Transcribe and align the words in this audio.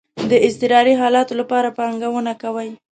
د 0.29 0.31
اضطراری 0.47 0.93
حالاتو 1.01 1.33
لپاره 1.41 1.75
پانګونه 1.77 2.33
کوئ؟ 2.41 2.69